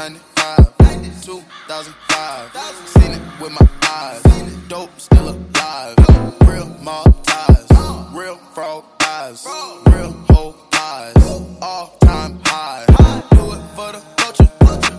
[0.00, 2.56] 2005.
[2.86, 4.22] Seen it with my eyes.
[4.66, 5.94] Dope still alive.
[6.46, 7.66] Real mob ties.
[8.14, 9.46] Real fraud eyes.
[9.88, 11.12] Real whole eyes.
[11.60, 12.86] All time high.
[13.32, 14.48] Do it for the culture.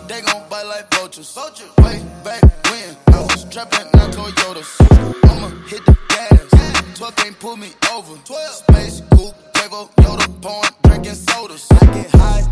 [0.08, 1.36] They gon' bite like vultures.
[1.80, 4.70] Way back when I was trapping on Toyotas.
[5.32, 6.48] I'ma hit the gas.
[7.00, 8.16] 12 can't pull me over.
[8.52, 9.34] space coupe.
[9.56, 11.66] Quavo, Yoda, pouring, drinking sodas.
[11.72, 12.44] I get high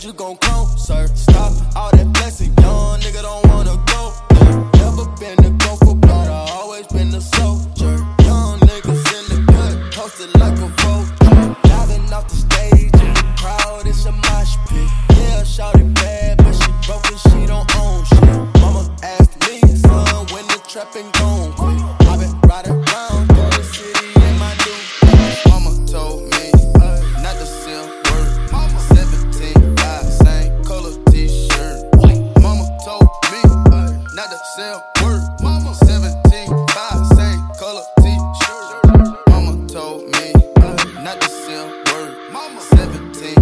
[0.00, 1.06] but you gon' come, sir.
[1.14, 4.84] Stop all that blessing, young nigga don't wanna go there.
[4.84, 7.96] Never been the go for blood, I always been the soldier.
[8.24, 11.56] Young niggas in the cut, posted like a vulture.
[11.68, 14.88] Diving off the stage, in the crowd, it's a mosh pit.
[15.16, 18.60] Yeah, shouted bad, but she broke and she don't own shit.
[18.62, 21.49] Mama asked me, son, when the trapping gone.
[34.56, 35.22] sell work.
[35.42, 39.28] Mama 17, 5, same color t-shirt.
[39.28, 42.32] Mama told me uh, not to sell work.
[42.32, 43.34] Mama 17,